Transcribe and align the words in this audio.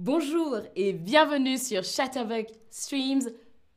Bonjour 0.00 0.60
et 0.76 0.92
bienvenue 0.92 1.58
sur 1.58 1.82
Chatterbox 1.82 2.52
Streams. 2.70 3.32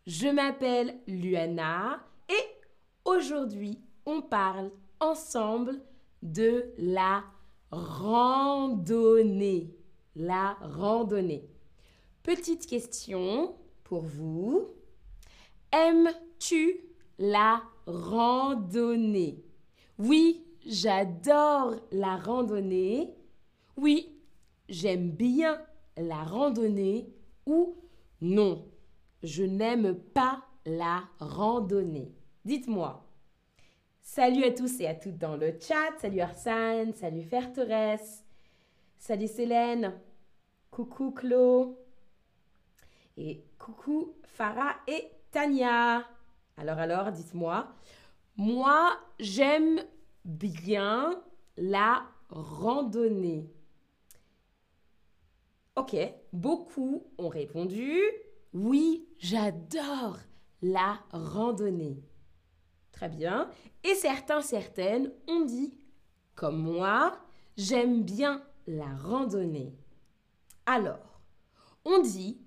Je 0.05 0.27
m'appelle 0.27 0.99
Luana 1.07 1.99
et 2.29 2.61
aujourd'hui 3.05 3.79
on 4.05 4.21
parle 4.21 4.69
ensemble 4.99 5.81
de 6.21 6.75
la 6.77 7.23
randonnée. 7.71 9.75
La 10.15 10.57
randonnée. 10.61 11.49
Petite 12.21 12.67
question 12.67 13.55
pour 13.83 14.03
vous. 14.03 14.67
Aimes-tu 15.71 16.81
la 17.17 17.63
randonnée? 17.87 19.43
Oui, 19.97 20.45
j'adore 20.67 21.77
la 21.91 22.17
randonnée. 22.17 23.11
Oui, 23.75 24.19
j'aime 24.69 25.09
bien 25.09 25.59
la 25.97 26.23
randonnée 26.23 27.13
ou 27.45 27.75
non, 28.21 28.67
je 29.23 29.43
n'aime 29.43 29.95
pas 29.95 30.43
la 30.65 31.03
randonnée. 31.19 32.13
Dites-moi. 32.45 33.07
Salut 34.01 34.43
à 34.43 34.51
tous 34.51 34.79
et 34.81 34.87
à 34.87 34.95
toutes 34.95 35.17
dans 35.17 35.37
le 35.37 35.53
chat. 35.59 35.97
Salut 35.99 36.21
Arsane, 36.21 36.93
salut 36.93 37.23
Ferteresse, 37.23 38.25
salut 38.97 39.27
Célène, 39.27 39.93
coucou 40.69 41.11
Clo, 41.11 41.77
et 43.17 43.43
coucou 43.57 44.13
Farah 44.23 44.75
et 44.87 45.11
Tania. 45.31 46.05
Alors 46.57 46.79
alors, 46.79 47.11
dites-moi. 47.11 47.67
Moi, 48.37 48.97
j'aime 49.19 49.81
bien 50.25 51.21
la 51.57 52.03
randonnée. 52.29 53.49
Ok, 55.81 55.97
beaucoup 56.31 57.07
ont 57.17 57.29
répondu 57.29 57.99
oui, 58.53 59.07
j'adore 59.17 60.19
la 60.61 60.99
randonnée. 61.11 62.03
Très 62.91 63.09
bien. 63.09 63.49
Et 63.83 63.95
certains, 63.95 64.41
certaines 64.41 65.11
ont 65.27 65.43
dit 65.43 65.73
comme 66.35 66.61
moi, 66.61 67.17
j'aime 67.57 68.03
bien 68.03 68.43
la 68.67 68.95
randonnée. 68.95 69.75
Alors, 70.67 71.19
on 71.83 71.99
dit 72.03 72.39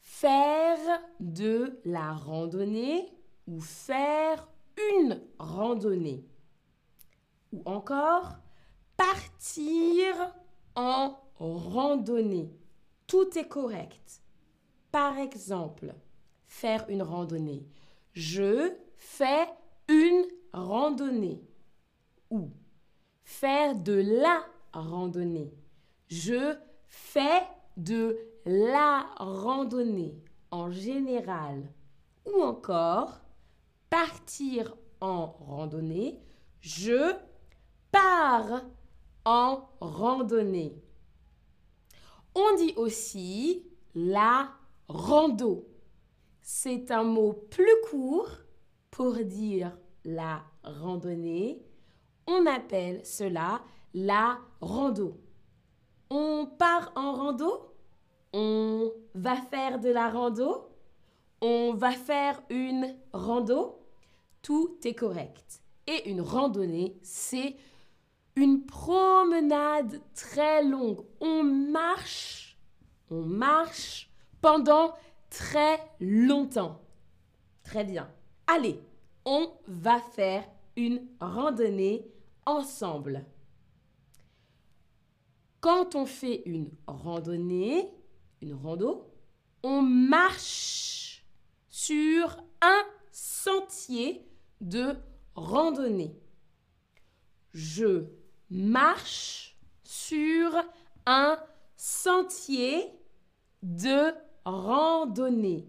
faire 0.00 0.78
de 1.20 1.78
la 1.84 2.14
randonnée 2.14 3.06
ou 3.46 3.60
faire 3.60 4.48
une 4.96 5.20
randonnée. 5.38 6.26
Ou 7.52 7.60
encore 7.66 8.36
partir 8.96 10.34
en 10.74 11.18
randonnée. 11.38 12.50
Tout 13.06 13.38
est 13.38 13.48
correct. 13.48 14.22
Par 14.90 15.18
exemple, 15.18 15.94
faire 16.46 16.84
une 16.88 17.02
randonnée. 17.02 17.66
Je 18.12 18.72
fais 18.96 19.48
une 19.88 20.24
randonnée. 20.52 21.42
Ou 22.30 22.50
faire 23.24 23.74
de 23.76 24.20
la 24.22 24.44
randonnée. 24.72 25.52
Je 26.08 26.56
fais 26.86 27.42
de 27.76 28.16
la 28.46 29.06
randonnée 29.16 30.14
en 30.50 30.70
général. 30.70 31.72
Ou 32.26 32.42
encore 32.42 33.20
partir 33.90 34.76
en 35.00 35.26
randonnée. 35.26 36.20
Je 36.60 37.14
pars 37.90 38.62
en 39.24 39.68
randonnée. 39.80 40.83
On 42.34 42.56
dit 42.56 42.74
aussi 42.76 43.64
la 43.94 44.50
rando. 44.88 45.68
C'est 46.42 46.90
un 46.90 47.04
mot 47.04 47.32
plus 47.32 47.80
court 47.88 48.28
pour 48.90 49.14
dire 49.14 49.76
la 50.04 50.42
randonnée. 50.62 51.64
On 52.26 52.46
appelle 52.46 53.04
cela 53.04 53.62
la 53.94 54.38
rando. 54.60 55.20
On 56.10 56.46
part 56.58 56.92
en 56.96 57.12
rando? 57.14 57.72
On 58.32 58.92
va 59.14 59.36
faire 59.36 59.78
de 59.78 59.90
la 59.90 60.10
rando? 60.10 60.68
On 61.40 61.74
va 61.74 61.92
faire 61.92 62.42
une 62.50 62.96
rando? 63.12 63.80
Tout 64.42 64.78
est 64.84 64.94
correct. 64.94 65.62
Et 65.86 66.10
une 66.10 66.20
randonnée, 66.20 66.98
c'est 67.02 67.56
une 68.36 68.66
promenade 68.66 70.00
très 70.14 70.64
longue. 70.64 71.04
On 71.20 71.42
marche, 71.42 72.58
on 73.10 73.22
marche 73.22 74.10
pendant 74.40 74.94
très 75.30 75.78
longtemps. 76.00 76.80
Très 77.62 77.84
bien. 77.84 78.10
Allez, 78.46 78.80
on 79.24 79.52
va 79.66 80.00
faire 80.00 80.44
une 80.76 81.06
randonnée 81.20 82.06
ensemble. 82.44 83.24
Quand 85.60 85.94
on 85.94 86.04
fait 86.04 86.42
une 86.44 86.70
randonnée, 86.86 87.88
une 88.42 88.54
rando, 88.54 89.10
on 89.62 89.80
marche 89.80 91.24
sur 91.70 92.36
un 92.60 92.82
sentier 93.10 94.28
de 94.60 94.94
randonnée. 95.34 96.20
Marche 98.50 99.56
sur 99.82 100.50
un 101.06 101.38
sentier 101.76 102.90
de 103.62 104.12
randonnée. 104.44 105.66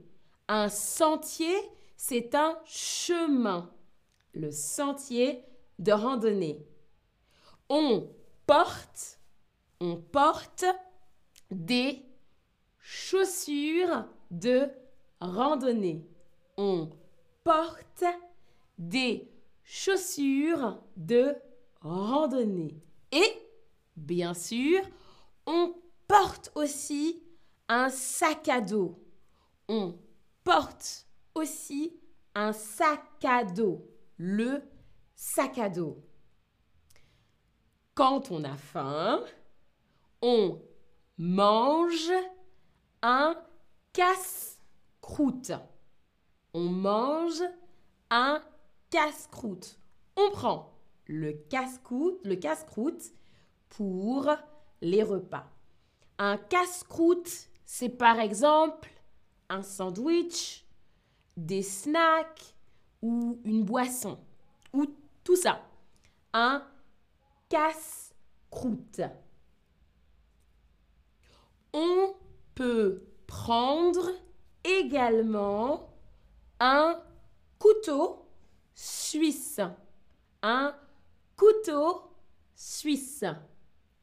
Un 0.47 0.69
sentier, 0.69 1.56
c'est 1.97 2.35
un 2.35 2.58
chemin. 2.66 3.72
Le 4.34 4.52
sentier 4.52 5.44
de 5.80 5.91
randonnée. 5.91 6.66
On 7.69 8.09
porte, 8.46 9.19
on 9.80 9.96
porte 9.97 10.66
des 11.50 12.06
chaussures 12.80 14.06
de 14.30 14.69
randonnée. 15.19 16.06
On 16.58 16.90
porte 17.44 18.03
des 18.78 19.31
chaussures 19.64 20.80
de 20.96 21.35
randonnée. 21.85 22.81
Et, 23.12 23.47
bien 23.96 24.34
sûr, 24.34 24.81
on 25.46 25.75
porte 26.07 26.51
aussi 26.56 27.23
un 27.69 27.90
sac 27.90 28.50
à 28.50 28.59
dos. 28.59 29.00
On 29.69 29.97
porte 30.44 31.07
aussi 31.35 32.00
un 32.34 32.53
sac 32.53 33.23
à 33.23 33.44
dos. 33.44 33.88
Le 34.18 34.63
sac 35.16 35.57
à 35.59 35.69
dos. 35.69 36.03
Quand 37.94 38.31
on 38.31 38.44
a 38.44 38.57
faim, 38.57 39.23
on 40.22 40.62
mange 41.17 42.12
un 43.02 43.35
casse-croûte. 43.94 45.53
On 46.53 46.66
mange 46.66 47.44
un 48.09 48.41
casse-croûte. 48.90 49.79
On 50.17 50.31
prend 50.31 50.75
le 51.08 51.34
casse-croûte, 51.34 52.20
le 52.24 52.36
casse-croûte 52.36 53.12
pour 53.70 54.30
les 54.82 55.04
repas. 55.04 55.50
Un 56.18 56.38
casse-croûte, 56.38 57.50
c'est 57.66 57.90
par 57.90 58.20
exemple 58.20 58.90
un 59.50 59.62
sandwich, 59.62 60.66
des 61.38 61.62
snacks 61.62 62.56
ou 63.02 63.40
une 63.44 63.64
boisson 63.64 64.18
ou 64.74 64.86
tout 65.24 65.36
ça. 65.36 65.62
Un 66.34 66.66
casse-croûte. 67.50 69.02
On 71.74 72.16
peut 72.56 73.03
prendre 73.28 74.09
également 74.64 75.90
un 76.59 77.02
couteau 77.59 78.26
suisse. 78.74 79.59
Un 80.41 80.76
couteau 81.35 82.02
suisse. 82.55 83.26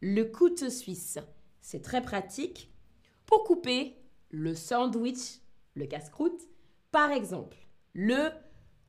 Le 0.01 0.25
couteau 0.25 0.69
suisse, 0.69 1.19
c'est 1.61 1.83
très 1.83 2.03
pratique 2.03 2.71
pour 3.27 3.45
couper 3.45 3.97
le 4.31 4.55
sandwich, 4.55 5.41
le 5.75 5.87
casse-croûte. 5.87 6.49
Par 6.91 7.11
exemple, 7.11 7.57
le 7.95 8.31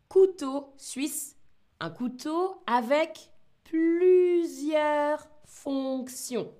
couteau 0.09 0.73
suisse, 0.77 1.37
un 1.79 1.89
couteau 1.89 2.61
avec 2.65 3.31
plusieurs 3.63 5.27
fonctions. 5.45 6.53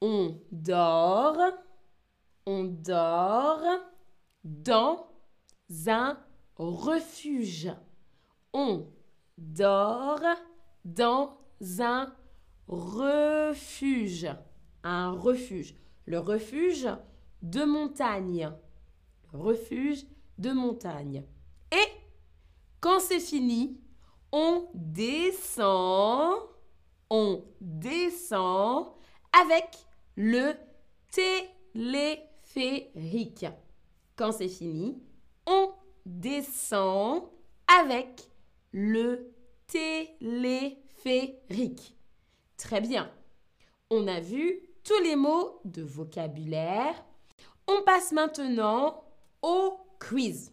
On 0.00 0.40
dort, 0.50 1.38
on 2.46 2.64
dort 2.64 3.62
dans 4.44 5.08
un 5.86 6.18
refuge. 6.56 7.70
On 8.52 8.86
dort 9.42 10.22
dans 10.84 11.36
un 11.80 12.12
refuge. 12.68 14.28
un 14.84 15.12
refuge. 15.12 15.76
Le 16.06 16.18
refuge 16.18 16.88
de 17.42 17.64
montagne. 17.64 18.50
Refuge 19.32 20.04
de 20.38 20.50
montagne. 20.52 21.24
Et 21.70 21.86
quand 22.80 23.00
c'est 23.00 23.20
fini, 23.20 23.80
on 24.32 24.68
descend, 24.74 26.34
on 27.10 27.44
descend 27.60 28.88
avec 29.32 29.78
le 30.16 30.54
téléphérique. 31.74 33.46
Quand 34.16 34.32
c'est 34.32 34.48
fini, 34.48 35.00
on 35.46 35.70
descend 36.04 37.24
avec 37.80 38.28
le 38.72 39.31
téléphérique. 39.72 41.96
Très 42.56 42.80
bien. 42.80 43.10
On 43.90 44.06
a 44.06 44.20
vu 44.20 44.60
tous 44.84 45.02
les 45.02 45.16
mots 45.16 45.60
de 45.64 45.82
vocabulaire. 45.82 47.04
On 47.66 47.82
passe 47.82 48.12
maintenant 48.12 49.02
au 49.40 49.76
quiz. 49.98 50.52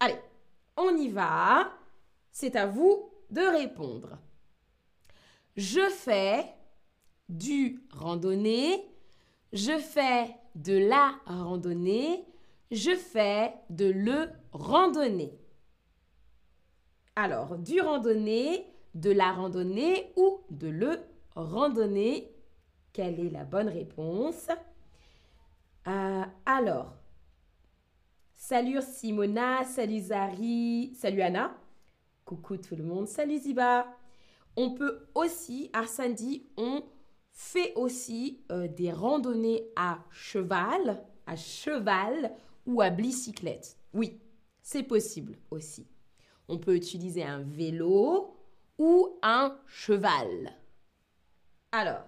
Allez, 0.00 0.18
on 0.76 0.96
y 0.96 1.08
va. 1.08 1.72
C'est 2.30 2.54
à 2.56 2.66
vous 2.66 3.10
de 3.30 3.40
répondre. 3.40 4.18
Je 5.56 5.88
fais 5.88 6.44
du 7.28 7.80
randonnée. 7.90 8.84
Je 9.52 9.78
fais 9.78 10.36
de 10.54 10.76
la 10.76 11.14
randonnée. 11.26 12.24
Je 12.70 12.94
fais 12.96 13.54
de 13.70 13.86
le 13.86 14.28
randonnée. 14.52 15.41
Alors, 17.14 17.58
du 17.58 17.78
randonnée, 17.80 18.66
de 18.94 19.10
la 19.10 19.32
randonnée 19.32 20.12
ou 20.16 20.40
de 20.48 20.68
le 20.68 20.98
randonnée? 21.34 22.34
Quelle 22.94 23.20
est 23.20 23.28
la 23.28 23.44
bonne 23.44 23.68
réponse? 23.68 24.48
Euh, 25.86 26.22
Alors, 26.46 26.94
salut 28.32 28.80
Simona, 28.80 29.62
salut 29.64 30.00
Zari, 30.00 30.94
salut 30.94 31.20
Anna. 31.20 31.54
Coucou 32.24 32.56
tout 32.56 32.76
le 32.76 32.84
monde, 32.84 33.06
salut 33.06 33.38
Ziba. 33.38 33.86
On 34.56 34.70
peut 34.72 35.06
aussi, 35.14 35.68
Arsène 35.74 36.14
dit, 36.14 36.46
on 36.56 36.82
fait 37.30 37.74
aussi 37.74 38.42
euh, 38.50 38.68
des 38.68 38.90
randonnées 38.90 39.70
à 39.76 39.98
cheval, 40.10 41.04
à 41.26 41.36
cheval 41.36 42.32
ou 42.64 42.80
à 42.80 42.88
bicyclette. 42.88 43.76
Oui, 43.92 44.18
c'est 44.62 44.82
possible 44.82 45.36
aussi. 45.50 45.86
On 46.48 46.58
peut 46.58 46.76
utiliser 46.76 47.22
un 47.22 47.40
vélo 47.40 48.36
ou 48.78 49.18
un 49.22 49.56
cheval. 49.66 50.52
Alors, 51.70 52.04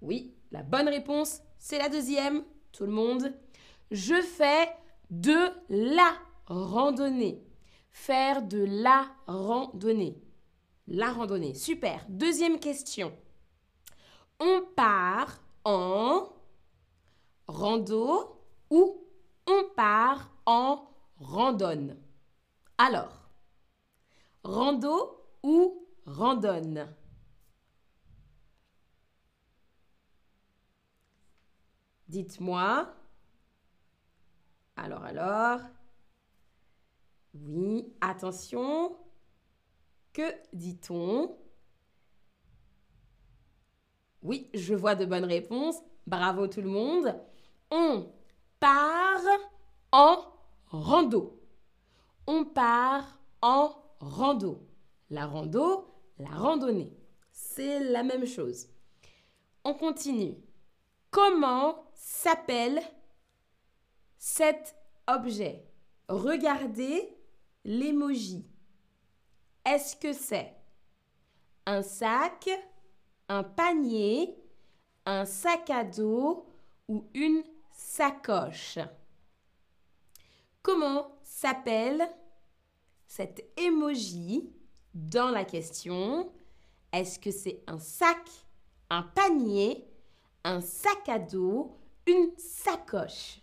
oui, 0.00 0.34
la 0.50 0.62
bonne 0.62 0.88
réponse, 0.88 1.40
c'est 1.58 1.78
la 1.78 1.88
deuxième. 1.88 2.44
Tout 2.72 2.84
le 2.84 2.92
monde. 2.92 3.32
Je 3.90 4.20
fais 4.20 4.68
de 5.10 5.50
la 5.68 6.14
randonnée. 6.46 7.42
Faire 7.92 8.42
de 8.42 8.64
la 8.64 9.06
randonnée. 9.26 10.20
La 10.88 11.12
randonnée. 11.12 11.54
Super. 11.54 12.04
Deuxième 12.08 12.58
question. 12.58 13.12
On 14.40 14.62
part 14.74 15.40
en 15.64 16.28
rando 17.46 18.40
ou 18.70 19.06
on 19.46 19.64
part 19.76 20.30
en 20.46 20.88
randonne? 21.18 21.96
Alors, 22.76 23.28
rando 24.42 25.24
ou 25.42 25.86
randonne? 26.06 26.92
Dites-moi. 32.08 32.92
Alors, 34.76 35.04
alors. 35.04 35.60
Oui, 37.34 37.92
attention. 38.00 38.96
Que 40.12 40.34
dit-on? 40.52 41.36
Oui, 44.22 44.50
je 44.54 44.74
vois 44.74 44.94
de 44.94 45.04
bonnes 45.04 45.24
réponses. 45.24 45.80
Bravo 46.06 46.46
tout 46.48 46.60
le 46.62 46.68
monde. 46.68 47.14
On 47.70 48.12
part 48.58 49.20
en 49.92 50.24
rando. 50.68 51.43
On 52.26 52.44
part 52.44 53.18
en 53.42 53.74
rando. 54.00 54.66
La 55.10 55.26
rando, 55.26 55.86
la 56.18 56.30
randonnée. 56.30 56.96
C'est 57.30 57.80
la 57.80 58.02
même 58.02 58.26
chose. 58.26 58.68
On 59.64 59.74
continue. 59.74 60.36
Comment 61.10 61.90
s'appelle 61.94 62.80
cet 64.16 64.74
objet? 65.06 65.66
Regardez 66.08 67.16
l'emoji. 67.64 68.46
Est-ce 69.64 69.96
que 69.96 70.12
c'est 70.12 70.54
un 71.66 71.82
sac, 71.82 72.50
un 73.28 73.42
panier, 73.42 74.36
un 75.06 75.24
sac 75.24 75.70
à 75.70 75.84
dos 75.84 76.46
ou 76.88 77.08
une 77.14 77.42
sacoche? 77.70 78.78
Comment 80.62 81.13
s'appelle 81.24 82.06
cet 83.06 83.44
emoji 83.56 84.52
dans 84.94 85.30
la 85.30 85.44
question 85.44 86.30
Est-ce 86.92 87.18
que 87.18 87.30
c'est 87.30 87.62
un 87.66 87.78
sac, 87.78 88.28
un 88.90 89.02
panier, 89.02 89.88
un 90.44 90.60
sac 90.60 91.08
à 91.08 91.18
dos, 91.18 91.76
une 92.06 92.30
sacoche? 92.36 93.40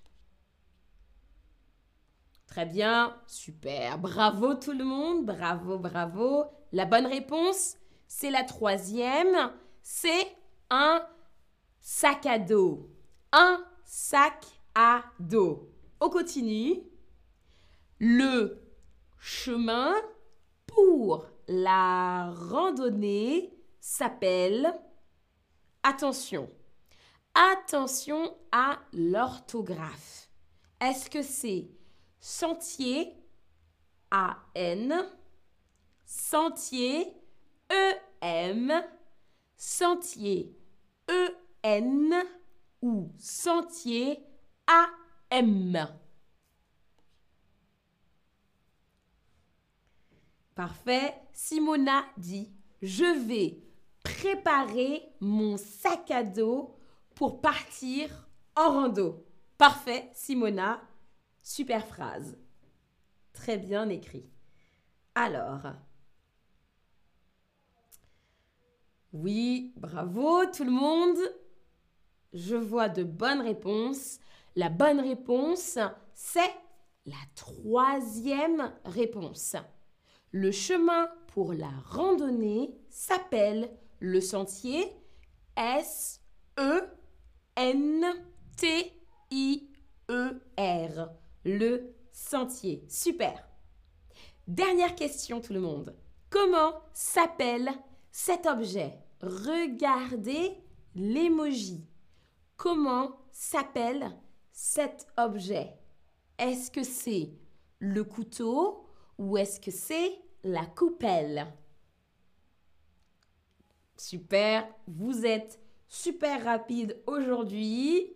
Très 2.48 2.66
bien, 2.66 3.16
super. 3.28 3.98
Bravo 3.98 4.56
tout 4.56 4.74
le 4.74 4.84
monde, 4.84 5.26
bravo, 5.26 5.78
bravo. 5.78 6.46
La 6.74 6.86
bonne 6.86 7.06
réponse, 7.06 7.78
c'est 8.08 8.30
la 8.30 8.44
troisième, 8.44 9.54
c'est 9.82 10.36
un 10.70 11.06
sac 11.80 12.26
à 12.26 12.40
dos. 12.40 12.90
Un 13.32 13.64
sac 13.86 14.46
à 14.76 15.04
dos. 15.20 15.70
On 16.02 16.10
continue. 16.10 16.91
Le 18.04 18.60
chemin 19.20 19.94
pour 20.66 21.28
la 21.48 22.32
randonnée 22.32 23.54
s'appelle, 23.80 24.74
attention, 25.84 26.50
attention 27.36 28.36
à 28.52 28.80
l'orthographe. 28.92 30.32
Est-ce 30.80 31.12
que 31.12 31.22
c'est 31.22 31.70
sentier, 32.20 33.14
A-N, 34.10 35.08
sentier, 36.04 37.06
E-M, 37.72 38.84
sentier, 39.56 40.58
E-N 41.08 42.16
ou 42.82 43.12
sentier, 43.20 44.26
A-M 44.66 46.01
Parfait. 50.62 51.16
Simona 51.34 52.04
dit, 52.18 52.54
je 52.84 53.18
vais 53.26 53.64
préparer 54.04 55.02
mon 55.20 55.58
sac 55.58 56.12
à 56.12 56.22
dos 56.22 56.76
pour 57.16 57.42
partir 57.42 58.30
en 58.56 58.70
rando. 58.70 59.26
Parfait, 59.58 60.12
Simona. 60.14 60.80
Super 61.42 61.88
phrase. 61.88 62.38
Très 63.34 63.58
bien 63.58 63.90
écrit. 63.90 64.30
Alors. 65.16 65.64
Oui, 69.14 69.74
bravo 69.78 70.46
tout 70.46 70.64
le 70.64 70.70
monde. 70.70 71.18
Je 72.34 72.56
vois 72.56 72.88
de 72.88 73.04
bonnes 73.04 73.42
réponses. 73.42 74.20
La 74.56 74.70
bonne 74.70 75.00
réponse, 75.00 75.80
c'est 76.14 76.54
la 77.08 77.18
troisième 77.34 78.72
réponse. 78.86 79.56
Le 80.34 80.52
chemin 80.52 81.10
pour 81.28 81.52
la 81.54 81.72
randonnée 81.90 82.74
s'appelle 82.90 83.70
le 84.00 84.22
sentier 84.22 84.90
S-E-N-T-I-E-R. 85.58 86.70
Le 91.44 91.94
sentier. 92.14 92.86
Super. 92.88 93.46
Dernière 94.48 94.96
question 94.96 95.42
tout 95.42 95.52
le 95.52 95.60
monde. 95.60 95.98
Comment 96.30 96.82
s'appelle 96.94 97.70
cet 98.10 98.46
objet? 98.46 99.00
Regardez 99.22 100.54
l'emoji. 100.96 101.86
Comment 102.56 103.18
s'appelle 103.34 104.18
cet 104.54 105.08
objet? 105.18 105.74
Est-ce 106.38 106.72
que 106.72 106.84
c'est 106.84 107.34
le 107.80 108.06
couteau 108.06 108.88
ou 109.18 109.38
est-ce 109.38 109.60
que 109.60 109.72
c'est 109.72 110.12
la 110.44 110.66
coupelle? 110.66 111.48
Super, 113.98 114.68
vous 114.88 115.26
êtes 115.26 115.60
super 115.88 116.44
rapide 116.44 117.02
aujourd'hui. 117.06 118.14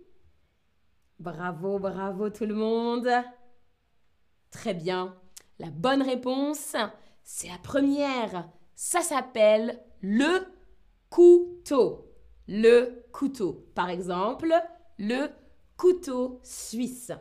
Bravo, 1.20 1.80
bravo 1.80 2.30
tout 2.30 2.46
le 2.46 2.56
monde. 2.56 3.10
Très 4.50 4.74
bien. 4.74 5.16
La 5.60 5.70
bonne 5.70 6.02
réponse, 6.02 6.76
c'est 7.24 7.48
la 7.48 7.58
première. 7.58 8.50
Ça 8.76 9.02
s'appelle 9.02 9.82
le 10.02 10.46
couteau. 11.10 12.12
Le 12.48 13.06
couteau. 13.12 13.68
Par 13.74 13.90
exemple, 13.90 14.54
le 14.98 15.28
couteau 15.78 16.40
suisse. 16.44 17.12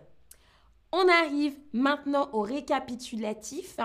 On 0.96 1.08
arrive 1.08 1.56
maintenant 1.72 2.30
au 2.32 2.42
récapitulatif. 2.42 3.78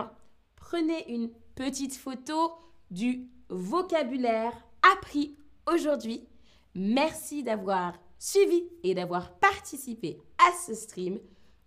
Prenez 0.55 1.11
une 1.11 1.31
petite 1.55 1.95
photo 1.95 2.51
du 2.91 3.27
vocabulaire 3.49 4.53
appris 4.93 5.35
aujourd'hui. 5.65 6.27
Merci 6.75 7.41
d'avoir 7.41 7.95
suivi 8.19 8.63
et 8.83 8.93
d'avoir 8.93 9.33
participé 9.39 10.21
à 10.37 10.51
ce 10.51 10.75
stream. 10.75 11.17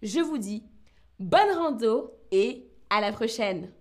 Je 0.00 0.20
vous 0.20 0.38
dis 0.38 0.62
bonne 1.18 1.50
rando 1.56 2.12
et 2.30 2.70
à 2.88 3.00
la 3.00 3.10
prochaine 3.10 3.72